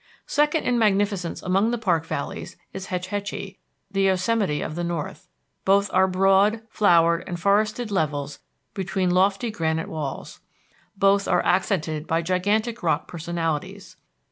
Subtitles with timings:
[0.25, 3.59] Second in magnificence among the park valleys is Hetch Hetchy,
[3.91, 5.27] the Yosemite of the north.
[5.63, 8.39] Both are broad, flowered and forested levels
[8.73, 10.39] between lofty granite walls.
[10.97, 13.95] Both are accented by gigantic rock personalities.